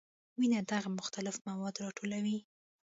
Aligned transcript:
وینه 0.39 0.59
دغه 0.71 0.89
مختلف 0.99 1.35
مواد 1.47 1.75
راټولوي. 1.83 2.37